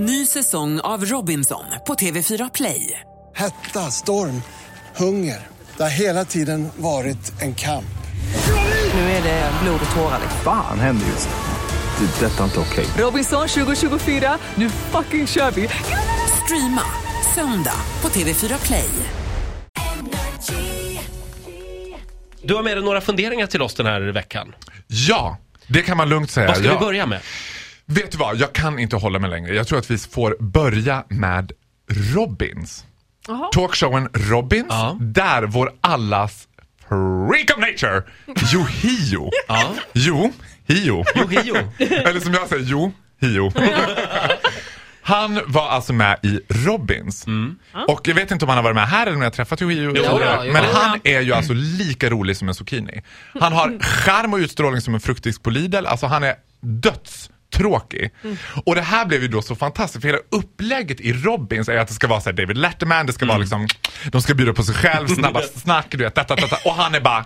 [0.00, 3.00] Ny säsong av Robinson på TV4 Play.
[3.34, 4.42] Hetta, storm,
[4.96, 5.46] hunger.
[5.76, 7.98] Det har hela tiden varit en kamp.
[8.94, 10.20] Nu är det blod och tårar.
[10.44, 12.06] Fan händer just nu.
[12.06, 12.26] Det.
[12.26, 12.86] är Detta är inte okej.
[12.98, 15.68] Robinson 2024, nu fucking kör vi!
[16.44, 16.82] Streama
[17.34, 18.88] söndag på TV4 Play.
[22.42, 24.54] Du har med dig några funderingar till oss den här veckan.
[24.86, 26.46] Ja, det kan man lugnt säga.
[26.46, 26.72] Vad ska ja.
[26.72, 27.20] vi börja med?
[27.90, 29.54] Vet du vad, jag kan inte hålla mig längre.
[29.54, 31.52] Jag tror att vi får börja med
[32.14, 32.84] Robins.
[33.52, 34.96] Talkshowen Robins, Ja.
[35.00, 36.48] där vår allas
[36.88, 38.02] freak of nature,
[38.54, 39.30] Yohio.
[39.48, 39.74] Ja.
[39.92, 40.32] Jo,
[40.66, 41.04] Hio.
[41.16, 41.56] Yohio.
[41.78, 43.52] Eller som jag säger, Jo, Hio.
[45.02, 47.26] Han var alltså med i Robins.
[47.88, 49.62] Och jag vet inte om han har varit med här eller om jag har träffat
[49.62, 49.92] Yohio.
[49.96, 50.52] Jo, ja, jo.
[50.52, 53.02] Men han är ju alltså lika rolig som en zucchini.
[53.40, 55.86] Han har charm och utstrålning som en fruktdisk på Lidl.
[55.86, 56.34] Alltså han är
[57.50, 58.10] dödstråkig.
[58.66, 61.88] Och det här blev ju då så fantastiskt för hela upplägget i Robins är att
[61.88, 63.66] det ska vara så här David Letterman, det ska vara liksom,
[64.12, 66.56] de ska bjuda på sig själv, snabba snack, du vet, detta, detta.
[66.64, 67.24] och han är bara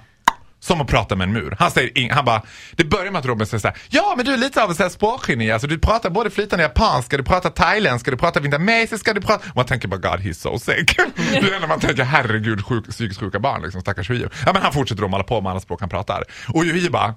[0.60, 1.56] som att prata med en mur.
[1.58, 2.42] Han säger ing- han bara,
[2.72, 5.50] det börjar med att Robin säger såhär, ja men du är lite av en språkgeni,
[5.50, 9.50] alltså du pratar både flytande japanska, du pratar thailändska, du pratar vietnamesiska, du pratar...
[9.50, 10.96] Och man tänker bara God he's so sick.
[11.16, 14.28] det är när man tänker herregud sjuk, psykiskt sjuka barn liksom, stackars Yuhio.
[14.46, 16.24] Ja men han fortsätter då mala på med alla språk han pratar.
[16.48, 17.14] Och Yuhio bara,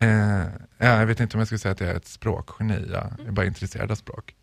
[0.00, 0.08] eh,
[0.78, 3.32] ja, jag vet inte om jag skulle säga att jag är ett språkgeni, jag är
[3.32, 4.34] bara intresserad av språk.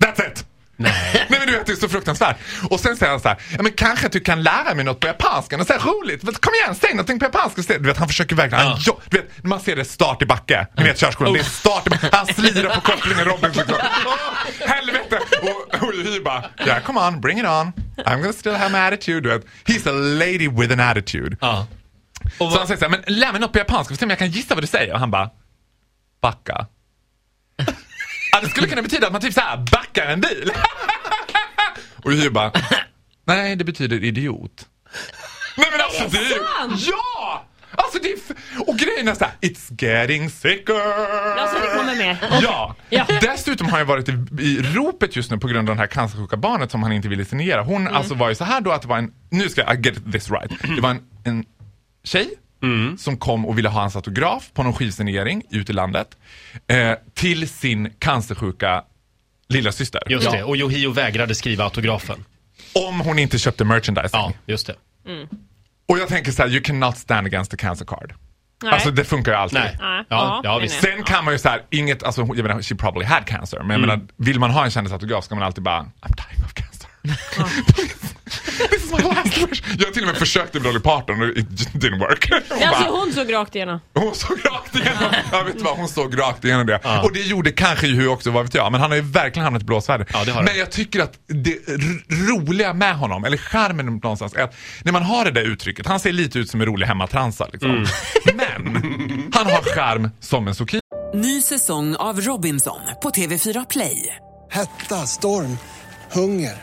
[0.00, 0.46] That's it!
[0.76, 0.92] Nej.
[1.30, 2.36] Nej men du vet det är så fruktansvärt.
[2.70, 5.00] Och sen säger han så här, ja men kanske att du kan lära mig något
[5.00, 6.22] på japanska, något så roligt.
[6.22, 7.82] Men Kom igen, säg någonting på japanska istället.
[7.82, 10.66] Du vet han försöker verkligen, han, jo, du vet man ser det start i backe.
[10.76, 12.08] Ni vet körskolan, det är start i backe.
[12.12, 13.74] Han slirar på kopplingen Robin liksom.
[14.06, 14.14] Åh,
[14.68, 15.18] helvete!
[15.42, 17.72] Och, och Hy bara, yeah come on, bring it on.
[17.96, 19.20] I'm gonna still have my attitude.
[19.20, 19.44] Du vet.
[19.64, 21.36] He's a lady with an attitude.
[21.40, 21.66] Ja.
[22.38, 24.18] Så han säger så här, men lär mig något på japanska, för se om jag
[24.18, 24.92] kan gissa vad du säger.
[24.94, 25.30] Och han bara,
[26.22, 26.66] backa.
[28.32, 30.52] ja, det skulle kunna betyda att man typ så här backar en bil.
[32.04, 32.52] och Hy bara,
[33.24, 34.68] nej det betyder idiot.
[35.56, 36.38] nej men alltså det är
[36.90, 37.44] ja!
[37.76, 38.18] Alltså det är,
[38.68, 40.74] och grejen är så här, it's getting sicker.
[41.38, 42.16] Alltså det kommer med.
[42.42, 42.74] Ja.
[42.90, 43.06] Ja.
[43.20, 46.36] dessutom har jag varit i, i ropet just nu på grund av det här cancersjuka
[46.36, 47.62] barnet som han inte ville signera.
[47.62, 47.94] Hon Mm.
[47.96, 50.12] alltså var ju så här då att det var en, nu ska jag I get
[50.12, 50.50] this right.
[50.76, 51.44] Det var en, en
[52.04, 52.28] tjej
[52.98, 56.16] som kom och ville ha hans autograf på någon skivsignering ute i landet.
[56.66, 58.84] Eh, till sin cancersjuka
[59.48, 60.02] lilla syster.
[60.06, 62.24] Just det, och Yohio vägrade skriva autografen.
[62.88, 64.20] Om hon inte köpte merchandising.
[64.20, 64.74] Ja, just det.
[65.88, 68.14] Och jag tänker så här, you cannot stand against the cancer card.
[68.62, 68.72] Nej.
[68.72, 69.58] Alltså det funkar ju alltid.
[69.58, 69.76] Nej.
[69.80, 70.04] Nej.
[70.08, 70.82] Ja, ja, nej, visst.
[70.82, 70.92] nej.
[70.92, 73.58] Sen kan man ju så här, inget, alltså jag menar, she probably had cancer.
[73.58, 76.54] Men jag menar, vill man ha en kändisautograf ska man alltid bara, I'm dying of
[76.54, 76.88] cancer.
[78.70, 79.62] This is my last wish.
[79.78, 82.30] Jag till och med försökt med Dolly Parton och it didn't work.
[82.30, 83.80] Hon, Alltså bara, hon såg rakt igenom.
[83.94, 86.80] hon såg rakt igenom, jag vet vad, hon såg rakt igenom det.
[87.02, 89.62] Och det gjorde kanske ju också, vad vet jag, men han har ju verkligen hamnat
[89.62, 90.06] i blåsväder.
[90.12, 91.58] Ja, det men jag tycker att det
[92.28, 96.00] roliga med honom, eller charmen någonstans, är att när man har det där uttrycket, han
[96.00, 97.70] ser lite ut som en rolig hemmatransa liksom.
[97.70, 97.86] Mm.
[98.34, 100.80] Men han har charm som en zucchini.
[101.14, 104.16] Ny säsong av Robinson på TV4 Play.
[104.50, 105.58] Hetta, storm,
[106.12, 106.62] hunger.